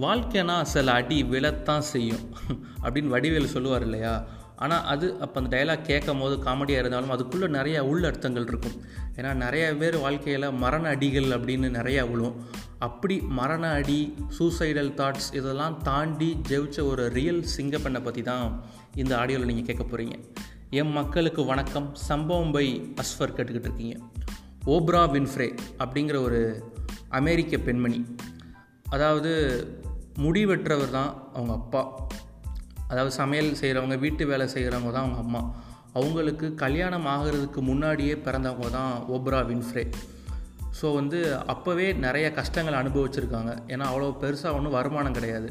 வாழ்க்கைனா 0.00 0.62
சில 0.62 0.92
அடி 0.92 1.22
விழத்தான் 1.22 1.84
செய்யும். 1.92 2.22
அப்படின்னு 2.82 3.10
வடிவேல் 3.14 3.52
சொல்லுவார் 3.54 3.82
இல்லையா? 3.82 4.24
ஆனால் 4.56 4.84
அது 4.84 5.06
அப்போ 5.20 5.36
அந்த 5.40 5.50
டைலாக் 5.56 5.88
கேட்கும் 5.88 6.20
போது 6.20 6.34
காமெடியாக 6.36 6.82
இருந்தாலும் 6.82 7.10
அதுக்குள்ளே 7.10 7.46
நிறையா 7.58 7.80
உள் 7.80 8.04
அர்த்தங்கள் 8.04 8.46
இருக்கும். 8.46 8.76
ஏன்னா 9.16 9.34
நிறைய 9.34 9.64
பேர் 9.80 9.96
வாழ்க்கையில் 9.96 10.46
மரண 10.50 10.88
அடிகள் 10.88 11.28
அப்படின்னு 11.36 11.68
நிறையா 11.78 12.10
விழும் 12.10 12.36
அப்படி 12.78 13.20
மரண 13.20 13.64
அடி 13.68 14.14
சூசைடல் 14.38 14.92
தாட்ஸ் 15.00 15.28
இதெல்லாம் 15.32 15.76
தாண்டி 15.82 16.30
ஜெயிச்ச 16.48 16.84
ஒரு 16.84 17.08
ரியல் 17.08 17.44
சிங்கப்பெண்ணை 17.56 18.02
பற்றி 18.02 18.22
தான் 18.22 18.64
இந்த 18.94 19.16
ஆடியோவில் 19.18 19.50
நீங்கள் 19.50 19.68
கேட்க 19.70 19.84
போகிறீங்க 19.84 20.16
என் 20.70 20.92
மக்களுக்கு 20.92 21.44
வணக்கம். 21.44 21.94
சம்பவம் 21.94 22.50
பை 22.50 22.66
அஸ்வர் 23.02 23.34
கேட்டுக்கிட்டு 23.36 23.68
இருக்கீங்க. 23.70 23.96
ஓப்ரா 24.66 25.04
வின்ஃப்ரே 25.14 25.50
அப்படிங்கிற 25.78 26.18
ஒரு 26.22 26.40
அமெரிக்க 27.08 27.56
பெண்மணி. 27.58 28.00
அதாவது 28.92 29.32
முடி 30.16 30.46
தான் 30.90 31.10
அவங்க 31.34 31.52
அப்பா. 31.52 31.82
அதாவது 32.88 33.12
சமையல் 33.14 33.56
செய்கிறவங்க 33.60 33.98
வீட்டு 33.98 34.26
வேலை 34.26 34.46
செய்கிறவங்க 34.46 34.92
தான் 34.92 35.04
அவங்க 35.04 35.18
அம்மா. 35.18 35.42
அவங்களுக்கு 35.92 36.54
கல்யாணம் 36.54 37.06
ஆகிறதுக்கு 37.06 37.60
முன்னாடியே 37.60 38.14
பிறந்தவங்க 38.14 38.70
தான் 38.70 38.92
ஓப்ரா 39.08 39.40
வின்ஃப்ரே. 39.50 39.84
ஸோ 40.80 40.94
வந்து 40.94 41.18
அப்போவே 41.46 41.96
நிறைய 41.96 42.32
கஷ்டங்களை 42.32 42.78
அனுபவிச்சிருக்காங்க. 42.80 43.52
ஏன்னா 43.66 43.86
அவ்வளோ 43.92 44.10
பெருசாக 44.20 44.56
ஒன்றும் 44.56 44.76
வருமானம் 44.78 45.12
கிடையாது. 45.12 45.48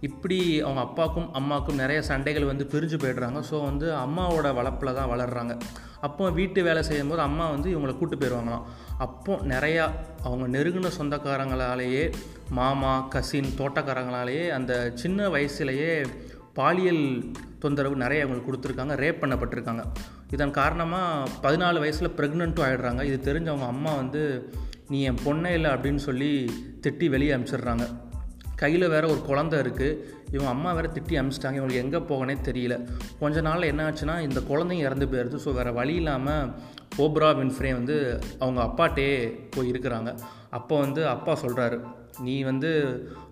இப்படி 0.00 0.62
அவங்க 0.62 0.80
அப்பாவுக்கும் 0.80 1.32
அம்மாவுக்கும் 1.32 1.74
நிறைய 1.74 2.02
சண்டைகள் 2.02 2.44
வந்து 2.44 2.68
பிரிஞ்சு 2.70 2.98
போயிடுறாங்க. 3.02 3.42
ஸோ 3.50 3.64
வந்து 3.64 3.92
அம்மாவோட 3.92 4.54
வளர்ப்பில் 4.54 4.94
தான் 4.94 5.10
வளர்கிறாங்க 5.10 5.58
அப்போ 6.00 6.30
வீட்டு 6.30 6.62
வேலை 6.62 6.82
செய்யும்போது 6.82 7.20
அம்மா 7.20 7.50
வந்து 7.50 7.78
இவங்களை 7.78 7.98
கூட்டு 7.98 8.16
போயிடுவாங்களாம் 8.16 8.62
அப்போ 8.98 9.34
நிறையா 9.34 9.90
அவங்க 10.22 10.58
நெருங்கின 10.58 10.90
சொந்தக்காரங்களாலேயே 10.98 12.12
மாமா 12.50 13.00
கசின் 13.00 13.54
தோட்டக்காரங்களாலேயே 13.58 14.48
அந்த 14.48 14.90
சின்ன 14.94 15.28
வயசுலேயே 15.28 16.06
பாலியல் 16.54 17.32
தொந்தரவு 17.58 17.96
நிறைய 17.96 18.24
அவங்களுக்கு 18.24 18.52
கொடுத்துருக்காங்க 18.52 18.94
ரேப் 18.96 19.22
பண்ணப்பட்டிருக்காங்க. 19.22 19.84
இதன் 20.30 20.50
காரணமாக 20.50 21.30
பதினாலு 21.42 21.78
வயசில் 21.78 22.14
ப்ரெக்னெண்ட்டும் 22.16 22.66
ஆகிடுறாங்க 22.66 23.02
இது 23.02 23.34
தெரிஞ்சவங்க 23.34 23.66
அம்மா 23.66 23.94
வந்து 23.94 24.52
நீ 24.88 25.02
என் 25.02 25.18
பொண்ணே 25.24 25.52
இல்லை 25.52 25.70
அப்படின்னு 25.70 25.96
சொல்லி 25.96 26.50
திட்டி 26.82 27.08
வெளியே 27.08 27.32
அனுப்பிச்சிடுறாங்க 27.32 27.86
கையில் 28.62 28.86
வேறு 28.94 29.06
ஒரு 29.14 29.20
குழந்த 29.28 29.54
இருக்குது 29.64 29.98
இவங்க 30.34 30.50
அம்மா 30.54 30.70
வேறு 30.76 30.88
திட்டி 30.96 31.14
அனுப்பிச்சிட்டாங்க 31.20 31.58
இவங்களுக்கு 31.60 31.84
எங்கே 31.84 32.00
போகனே 32.10 32.36
தெரியல. 32.48 32.74
கொஞ்ச 33.22 33.40
நாள் 33.48 33.68
என்ன 33.72 33.82
ஆச்சுன்னா 33.88 34.16
இந்த 34.28 34.40
குழந்தைங்க 34.50 34.86
இறந்து 34.88 35.06
போயிடுது 35.12 35.38
ஸோ 35.44 35.52
வேறு 35.58 35.72
வழி 35.80 35.94
இல்லாமல் 35.94 36.48
ஓப்ரா 37.04 37.30
வின்ஃப்ரே 37.40 37.72
வந்து 37.80 37.96
அவங்க 38.38 38.60
அப்பாட்டே 38.68 39.06
போய் 39.54 39.70
இருக்கிறாங்க. 39.72 40.10
அப்போ 40.58 40.74
வந்து 40.84 41.02
அப்பா 41.14 41.32
சொல்கிறாரு 41.44 41.78
நீ 42.24 42.42
வந்து 42.42 42.70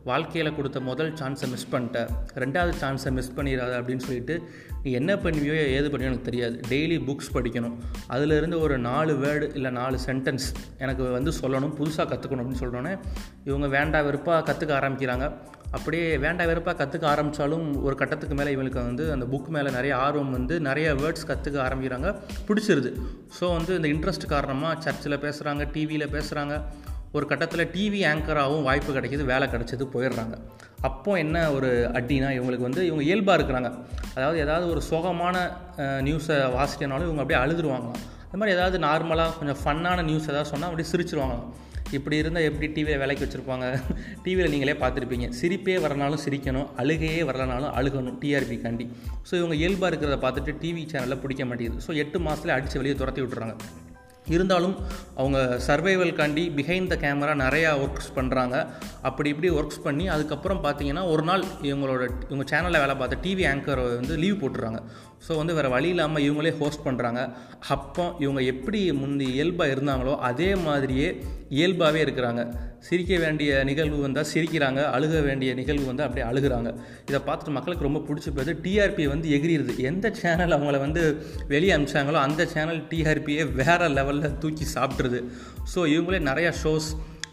வாழ்க்கையில் 0.05 0.55
கொடுத்த 0.57 0.81
முதல் 0.81 1.13
சான்ஸை 1.13 1.47
மிஸ் 1.53 1.71
பண்ணிட்ட. 1.73 1.99
ரெண்டாவது 2.43 2.73
சான்ஸை 2.81 3.11
மிஸ் 3.11 3.33
பண்ணிடாத 3.37 3.73
அப்படின்னு 3.81 4.07
சொல்லிட்டு 4.07 4.35
நீ 4.83 4.91
என்ன 4.93 5.13
பண்ணுவியோ 5.15 5.55
ஏது 5.77 5.89
பண்ணியோ 5.89 6.11
எனக்கு 6.11 6.29
தெரியாது. 6.31 6.61
டெய்லி 6.69 6.99
புக்ஸ் 7.09 7.33
படிக்கணும். 7.37 7.77
அதிலிருந்து 8.07 8.61
ஒரு 8.61 8.79
நாலு 8.79 9.13
வேர்டு 9.25 9.55
இல்லை 9.55 9.71
நாலு 9.71 9.99
சென்டென்ஸ் 10.07 10.49
எனக்கு 10.79 11.11
வந்து 11.11 11.33
சொல்லணும். 11.43 11.75
புதுசாக 11.81 12.07
கற்றுக்கணும் 12.13 12.43
அப்படின்னு 12.45 12.63
சொல்கிறோன்னே 12.65 12.95
இவங்க 13.45 13.67
வேண்டா 13.77 14.01
வெறுப்பாக 14.01 14.43
கற்றுக்க 14.51 14.75
ஆரம்பிக்கிறாங்க. 14.81 15.29
அப்படியே 15.77 16.09
வேண்டா 16.25 16.45
வெறுப்பாக 16.45 16.77
கற்றுக்க 16.81 17.07
ஆரம்பித்தாலும் 17.13 17.85
ஒரு 17.87 17.95
கட்டத்துக்கு 18.01 18.35
மேலே 18.35 18.51
இவங்களுக்கு 18.55 18.81
வந்து 18.91 19.13
அந்த 19.13 19.27
புக் 19.33 19.49
மேலே 19.49 19.71
நிறைய 19.71 19.97
ஆர்வம் 19.97 20.31
வந்து 20.31 20.61
நிறைய 20.61 20.95
வேர்ட்ஸ் 20.95 21.29
கற்றுக்க 21.31 21.59
ஆரம்பிக்கிறாங்க. 21.69 22.11
பிடிச்சிருது. 22.49 22.93
ஸோ 23.39 23.45
வந்து 23.57 23.75
இந்த 23.79 23.89
இன்ட்ரெஸ்ட் 23.95 24.27
காரணமாக 24.35 24.81
சர்ச்சில் 24.81 25.23
பேசுகிறாங்க 25.25 25.65
டிவியில் 25.77 26.13
பேசுகிறாங்க 26.17 26.57
ஒரு 27.19 27.27
கட்டத்தில் 27.31 27.71
டிவி 27.75 28.01
ஆங்கராகவும் 28.11 28.67
வாய்ப்பு 28.69 28.91
கிடைக்கிது 28.97 29.25
வேலை 29.33 29.47
கிடைச்சது 29.53 29.85
போயிடுறாங்க. 29.95 30.37
அப்போது 30.89 31.21
என்ன 31.25 31.37
ஒரு 31.57 31.69
அட்டினா 31.99 32.31
இவங்களுக்கு 32.39 32.69
வந்து 32.69 32.83
இவங்க 32.89 33.03
இயல்பாக 33.09 33.37
இருக்கிறாங்க. 33.39 33.69
அதாவது 34.17 34.39
ஏதாவது 34.45 34.67
ஒரு 34.73 34.81
சோகமான 34.91 35.37
நியூஸை 36.09 36.39
வாசிக்கனாலும் 36.57 37.09
இவங்க 37.09 37.23
அப்படியே 37.25 37.43
அழுதுருவாங்களாம் 37.45 38.01
அது 38.29 38.41
மாதிரி 38.41 38.57
ஏதாவது 38.57 38.77
நார்மலாக 38.87 39.37
கொஞ்சம் 39.41 39.61
ஃபன்னான 39.63 40.05
நியூஸ் 40.09 40.31
ஏதாவது 40.33 40.51
சொன்னால் 40.53 40.71
அப்படியே 40.71 40.89
சிரிச்சிருவாங்களாம் 40.93 41.53
இப்படி 41.97 42.17
இருந்தால் 42.21 42.47
எப்படி 42.49 42.67
டிவியில் 42.77 43.01
வேலைக்கு 43.03 43.25
வச்சுருப்பாங்க? 43.25 43.67
டிவியில் 44.25 44.51
நீங்களே 44.55 44.75
பார்த்துருப்பீங்க. 44.83 45.27
சிரிப்பே 45.41 45.77
வரனாலும் 45.85 46.23
சிரிக்கணும் 46.25 46.69
அழுகையே 46.83 47.21
வரலனாலும் 47.31 47.73
அழுகணும் 47.79 48.17
டிஆர்பி 48.23 48.57
காண்டி. 48.65 48.87
ஸோ 49.29 49.33
இவங்க 49.41 49.57
இயல்பாக 49.63 49.91
இருக்கிறத 49.91 50.19
பார்த்துட்டு 50.25 50.55
டிவி 50.63 50.85
சேனலில் 50.93 51.23
பிடிக்க 51.25 51.45
மாட்டேங்குது. 51.51 51.85
ஸோ 51.87 51.93
எட்டு 52.05 52.21
மாதத்தில் 52.27 52.55
அடித்து 52.57 52.81
வெளியே 52.83 52.97
துரத்தி 53.03 53.23
விட்டுறாங்க. 53.25 53.55
இருந்தாலும் 54.33 54.77
அவங்க 55.21 55.39
சர்வைவல்காண்டி 55.67 56.45
பிஹைண்ட் 56.59 56.91
த 56.93 56.97
கேமரா 57.03 57.35
நிறையா 57.45 57.71
ஒர்க்ஸ் 57.85 58.13
பண்ணுறாங்க 58.19 58.57
அப்படி 59.09 59.29
இப்படி 59.35 59.51
ஒர்க்ஸ் 59.59 59.85
பண்ணி 59.87 60.05
அதுக்கப்புறம் 60.15 60.63
பார்த்தீங்கன்னா 60.67 61.03
ஒரு 61.15 61.25
நாள் 61.31 61.43
இவங்களோட 61.71 62.05
இவங்க 62.29 62.47
சேனலில் 62.53 62.83
வேலை 62.85 62.97
பார்த்த 63.01 63.23
டிவி 63.25 63.47
ஆங்கர் 63.53 63.83
வந்து 63.99 64.17
லீவ் 64.23 64.41
போட்டுறாங்க. 64.43 64.81
ஸோ 65.27 65.33
வந்து 65.41 65.55
வேறு 65.57 65.69
வழி 65.75 65.89
இல்லாமல் 65.93 66.25
இவங்களே 66.25 66.51
ஹோஸ்ட் 66.61 66.83
பண்ணுறாங்க 66.87 67.21
அப்போ 67.75 68.05
இவங்க 68.25 68.41
எப்படி 68.53 68.81
முந்தி 69.03 69.27
இயல்பாக 69.37 69.75
இருந்தாங்களோ 69.75 70.15
அதே 70.29 70.49
மாதிரியே 70.67 71.09
இயல்பாகவே 71.59 72.01
இருக்கிறாங்க. 72.07 72.43
சிரிக்க 72.89 73.15
வேண்டிய 73.23 73.51
நிகழ்வு 73.69 73.99
வந்தால் 74.05 74.29
சிரிக்கிறாங்க 74.33 74.81
அழுக 74.97 75.21
வேண்டிய 75.27 75.51
நிகழ்வு 75.61 75.87
வந்து 75.91 76.05
அப்படியே 76.07 76.27
அழுகிறாங்க. 76.31 76.71
இதை 77.09 77.21
பார்த்துட்டு 77.29 77.57
மக்களுக்கு 77.57 77.87
ரொம்ப 77.89 78.01
பிடிச்சி 78.09 78.31
போயிடுது. 78.31 78.55
டிஆர்பி 78.65 79.05
வந்து 79.13 79.29
எகிரிடுது. 79.37 79.75
எந்த 79.91 80.07
சேனல் 80.23 80.57
அவங்கள 80.57 80.79
வந்து 80.87 81.03
வெளியே 81.53 81.75
அனுப்பிச்சாங்களோ 81.77 82.21
அந்த 82.27 82.45
சேனல் 82.55 82.83
டிஆர்பியே 82.91 83.45
வேறு 83.61 83.85
லெவலில் 84.15 84.39
தூக்கி 84.45 84.67
சாப்பிட்ருது 84.77 85.21
ஸோ 85.75 85.81
இவங்களே 85.95 86.23
நிறையா 86.31 86.53
ஷோஸ் 86.63 86.89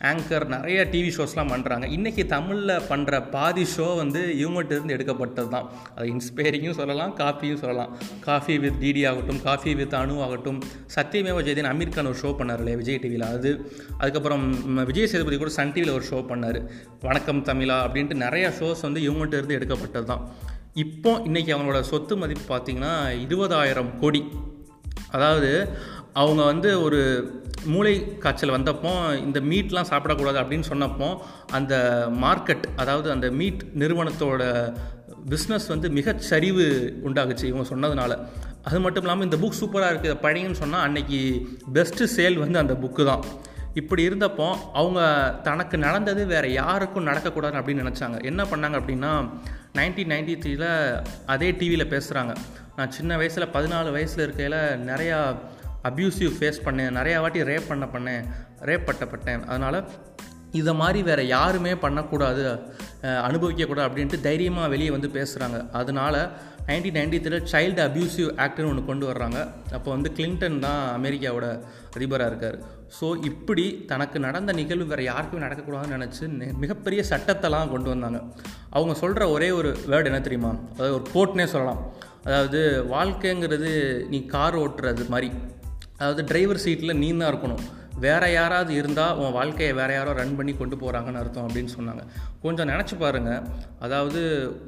ஆங்கர் 0.09 0.45
நிறைய 0.53 0.77
டிவி 0.91 1.09
ஷோஸ்லாம் 1.15 1.51
பண்ணுறாங்க 1.53 1.85
இன்றைக்கி 1.95 2.23
தமிழில் 2.25 2.85
பண்ணுற 2.89 3.17
பாதி 3.33 3.65
ஷோ 3.73 3.87
வந்து 3.99 4.21
இவங்ககிட்ட 4.39 4.73
இருந்து 4.77 4.95
எடுக்கப்பட்டது 4.95 5.49
தான் 5.49 5.67
அது 5.95 6.05
இன்ஸ்பைரிங்கும் 6.13 6.77
சொல்லலாம் 6.79 7.11
காஃபியும் 7.19 7.59
சொல்லலாம். 7.63 7.91
காஃபி 8.27 8.55
வித் 8.63 8.79
டிடி 8.83 9.01
ஆகட்டும் 9.09 9.41
காஃபி 9.43 9.73
வித் 9.79 9.93
அணு 9.99 10.15
ஆகட்டும் 10.25 10.59
சத்தியமேவ 10.95 11.43
ஜெயதின் 11.47 11.69
அமீர் 11.71 11.93
கான் 11.95 12.09
ஒரு 12.13 12.19
ஷோ 12.23 12.31
பண்ணார் 12.39 12.61
இல்லையா 12.63 12.79
விஜய் 12.81 12.99
டிவியில் 13.03 13.27
அது 13.27 13.51
அதுக்கப்புறம் 14.01 14.45
விஜய் 14.89 15.09
சேதுபதி 15.11 15.37
கூட 15.43 15.53
சன் 15.59 15.73
டிவியில் 15.75 15.95
ஒரு 15.97 16.07
ஷோ 16.11 16.21
பண்ணார். 16.31 16.59
வணக்கம் 17.07 17.43
தமிழா 17.51 17.77
அப்படின்ட்டு 17.87 18.17
நிறையா 18.25 18.49
ஷோஸ் 18.61 18.81
வந்து 18.87 19.01
இவங்ககிட்ட 19.07 19.41
இருந்து 19.41 19.57
எடுக்கப்பட்டது 19.59 20.09
தான் 20.13 20.23
இப்போ 20.85 21.13
இன்றைக்கி 21.29 21.53
அவங்களோட 21.57 21.81
சொத்து 21.91 22.15
மதிப்பு 22.17 22.45
பார்த்திங்கன்னா 22.53 22.93
இருபதாயிரம் 23.25 23.93
கோடி. 24.01 24.23
அதாவது 25.15 25.49
அவங்க 26.13 26.44
வந்து 26.44 26.69
ஒரு 26.83 26.99
மூளை 27.66 28.17
காய்ச்சல் 28.17 28.55
வந்தப்போ 28.55 28.91
இந்த 29.17 29.39
மீட்லாம் 29.39 29.89
சாப்பிடக்கூடாது 29.91 30.39
அப்படின்னு 30.41 30.69
சொன்னப்போ 30.69 31.07
அந்த 31.51 31.73
மார்க்கெட் 32.23 32.66
அதாவது 32.75 33.11
அந்த 33.11 33.31
மீட் 33.31 33.61
நிறுவனத்தோட 33.79 34.44
பிஸ்னஸ் 35.29 35.67
வந்து 35.67 35.88
மிகச்சரிவு 35.89 36.66
உண்டாகுச்சு 37.07 37.45
இவங்க 37.51 37.66
சொன்னதுனால. 37.73 38.11
அது 38.63 38.79
மட்டும் 38.79 39.03
இல்லாமல் 39.03 39.27
இந்த 39.27 39.38
புக் 39.38 39.59
சூப்பராக 39.61 39.91
இருக்குது 39.94 40.17
பழையன்னு 40.25 40.61
சொன்னால் 40.61 40.85
அன்னைக்கு 40.88 41.19
பெஸ்ட்டு 41.73 42.07
சேல் 42.16 42.38
வந்து 42.38 42.59
அந்த 42.59 42.73
புக்கு 42.73 43.05
தான். 43.05 43.23
இப்படி 43.73 44.01
இருந்தப்போ 44.09 44.47
அவங்க 44.79 45.01
தனக்கு 45.43 45.78
நடந்தது 45.78 46.25
வேறு 46.25 46.53
யாருக்கும் 46.53 47.07
நடக்கக்கூடாது 47.07 47.59
அப்படின்னு 47.59 47.83
நினச்சாங்க. 47.85 48.17
என்ன 48.23 48.43
பண்ணாங்க 48.43 48.79
அப்படின்னா 48.81 49.11
நைன்டீன் 49.79 50.11
நைன்டி 50.13 50.33
த்ரீல 50.43 50.66
அதே 51.25 51.51
டிவியில் 51.51 51.91
பேசுகிறாங்க 51.93 52.33
நான் 52.75 52.91
சின்ன 52.91 53.17
வயசில் 53.17 53.53
பதினாலு 53.55 53.89
வயசில் 53.91 54.25
இருக்கையில் 54.25 54.59
நிறையா 54.89 55.19
அப்யூசிவ் 55.89 56.33
ஃபேஸ் 56.37 56.65
பண்ணேன் 56.67 56.95
நிறையா 56.99 57.17
வாட்டி 57.23 57.47
ரேப் 57.51 57.71
பண்ண 57.71 57.87
பண்ணேன் 57.95 58.23
ரேப் 58.69 58.87
பட்டப்பட்டேன் 58.89 59.43
அதனால் 59.51 59.79
இதை 60.59 60.71
மாதிரி 60.81 60.99
வேறு 61.09 61.23
யாருமே 61.35 61.73
பண்ணக்கூடாது 61.83 62.41
அனுபவிக்கக்கூடாது 63.27 63.87
அப்படின்ட்டு 63.89 64.17
தைரியமாக 64.25 64.71
வெளியே 64.73 64.91
வந்து 64.95 65.09
பேசுகிறாங்க 65.17 65.59
அதனால் 65.79 66.17
nineteen 66.67 66.97
ninety 66.97 67.19
three 67.25 67.37
child 67.53 67.81
abusive 67.85 68.29
ஆக்ட்னு 68.43 68.69
ஒன்று 68.71 68.81
கொண்டு 68.89 69.05
வர்றாங்க. 69.09 69.39
அப்போ 69.77 69.89
வந்து 69.93 70.09
கிளின்டன் 70.17 70.59
தான் 70.65 70.81
அமெரிக்காவோட 70.97 71.47
அதிபராக 71.97 72.29
இருக்கார். 72.31 72.57
ஸோ 72.97 73.07
இப்படி 73.29 73.66
தனக்கு 73.91 74.17
நடந்த 74.27 74.51
நிகழ்வு 74.59 74.87
வேறு 74.91 75.05
யாருக்குமே 75.09 75.43
நடக்கக்கூடாதுன்னு 75.45 75.97
நினச்சி 75.97 76.27
மிகப்பெரிய 76.63 77.03
சட்டத்தெல்லாம் 77.11 77.73
கொண்டு 77.73 77.89
வந்தாங்க. 77.93 78.22
அவங்க 78.77 78.95
சொல்கிற 79.03 79.29
ஒரே 79.35 79.49
ஒரு 79.59 79.72
வேர்டு 79.93 80.11
என்ன 80.11 80.22
தெரியுமா? 80.27 80.51
அதாவது 80.75 80.95
ஒரு 80.99 81.07
கோட்னே 81.16 81.47
சொல்லலாம். 81.55 81.81
அதாவது 82.27 82.61
வாழ்க்கைங்கிறது 82.95 83.72
நீ 84.13 84.19
கார் 84.35 84.59
ஓட்டுறது 84.63 85.05
மாதிரி. 85.16 85.31
அதாவது 86.01 86.23
டிரைவர் 86.31 86.63
சீட்டில் 86.65 86.99
நீ 87.03 87.09
தான் 87.13 87.31
இருக்கணும். 87.31 87.63
வேறு 88.03 88.27
யாராவது 88.33 88.71
இருந்தால் 88.79 89.17
உன் 89.21 89.35
வாழ்க்கையை 89.37 89.71
வேறு 89.79 89.93
யாரோ 89.95 90.11
ரன் 90.19 90.35
பண்ணி 90.37 90.53
கொண்டு 90.59 90.75
போகிறாங்கன்னு 90.83 91.19
அர்த்தம் 91.21 91.47
அப்படின்னு 91.47 91.71
சொன்னாங்க. 91.77 92.03
கொஞ்சம் 92.45 92.69
நினச்சி 92.71 92.95
பாருங்கள் 93.01 93.43
அதாவது 93.85 94.21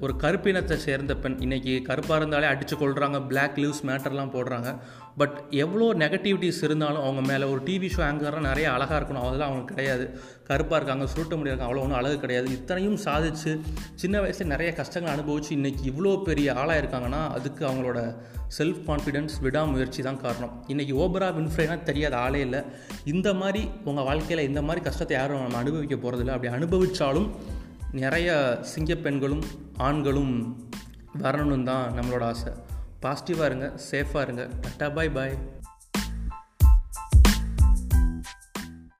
ஒரு 0.03 0.13
கருப்பினத்தை 0.23 0.75
சேர்ந்த 0.87 1.15
பெண் 1.23 1.39
இன்றைக்கி 1.45 1.73
கருப்பாக 1.89 2.19
இருந்தாலே 2.21 2.49
அடித்து 2.51 2.77
கொள்கிறாங்க 2.81 3.19
பிளாக் 3.31 3.57
லீவ்ஸ் 3.61 3.83
மேட்டர்லாம் 3.89 4.33
போடுறாங்க. 4.35 4.71
பட் 5.17 5.43
எவ்வளோ 5.49 5.93
நெகட்டிவிட்டிஸ் 5.93 6.63
இருந்தாலும் 6.63 7.01
அவங்க 7.01 7.21
மேலே 7.21 7.43
ஒரு 7.43 7.61
டிவி 7.65 7.89
ஷோ 7.97 8.01
ஆங்கர்லாம் 8.09 8.39
நிறைய 8.39 8.71
அழகாக 8.71 8.99
இருக்கணும். 8.99 9.25
அதெல்லாம் 9.25 9.49
அவங்களுக்கு 9.49 9.75
கிடையாது. 9.75 10.05
கருப்பாக 10.43 10.75
இருக்காங்க 10.75 11.05
சுருட்ட 11.13 11.37
முடியாது 11.37 11.63
அவ்வளோ 11.63 11.79
ஒன்றும் 11.79 11.99
அழகு 11.99 12.19
கிடையாது. 12.19 12.51
இத்தனையும் 12.51 12.97
சாதிச்சு 12.97 13.59
சின்ன 13.95 14.19
வயசில் 14.19 14.47
நிறைய 14.47 14.73
கஷ்டங்கள் 14.73 15.13
அனுபவித்து 15.13 15.55
இன்றைக்கி 15.55 15.83
இவ்வளோ 15.91 16.23
பெரிய 16.23 16.53
ஆளாக 16.53 16.81
இருக்காங்கன்னா 16.81 17.21
அதுக்கு 17.29 17.67
அவங்களோட 17.67 18.15
செல்ஃப் 18.57 18.81
கான்ஃபிடென்ஸ் 18.87 19.35
விடாமுயற்சி 19.41 20.01
தான் 20.01 20.21
காரணம். 20.21 20.65
இன்றைக்கி 20.67 20.95
ஓபரா 21.03 21.29
வின்ஃப்ரேனா 21.37 21.83
தெரியாத 21.83 22.17
ஆளே 22.17 22.39
இல்லை. 22.39 22.61
இந்த 23.03 23.33
மாதிரி 23.33 23.69
உங்கள் 23.83 24.03
வாழ்க்கையில் 24.03 24.47
இந்த 24.47 24.61
மாதிரி 24.61 24.85
கஷ்டத்தை 24.85 25.17
யாரும் 25.17 25.41
நம்ம 25.41 25.57
அனுபவிக்க 25.57 25.95
போகிறதில்ல 25.95 26.35
அப்படி 26.37 26.53
அனுபவித்தாலும் 26.53 27.29
நிறைய 27.91 28.59
சிங்கப்பெண்களும் 28.75 29.43
ஆண்களும் 29.77 30.35
வரணும்னு 31.23 31.63
தான் 31.63 31.91
நம்மளோட 31.99 32.23
ஆசை. 32.23 32.51
பாசிட்டிவாக 33.03 33.49
இருங்க 33.51 33.67
சேஃபாக 33.89 34.25
இருங்க. 34.25 34.43
டட்டா 34.63 34.87
பாய் 34.95 35.11
பாய் 35.17 35.35